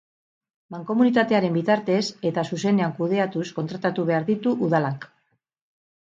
[0.75, 1.99] Mankomunitatearen bitartez
[2.29, 5.05] eta zuzenean kudeatuz kontratatu behar ditu udalak.